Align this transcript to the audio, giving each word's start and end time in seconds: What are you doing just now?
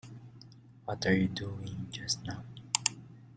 What 0.85 1.05
are 1.05 1.13
you 1.13 1.27
doing 1.27 1.89
just 1.91 2.25
now? 2.25 2.43